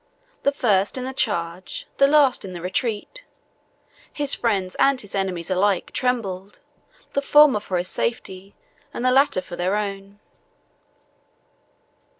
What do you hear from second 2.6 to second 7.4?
retreat, his friends and his enemies alike trembled, the